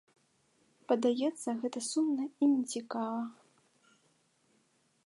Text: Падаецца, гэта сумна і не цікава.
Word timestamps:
Падаецца, 0.91 1.49
гэта 1.65 1.79
сумна 1.89 2.23
і 2.45 2.51
не 2.55 2.63
цікава. 2.73 3.21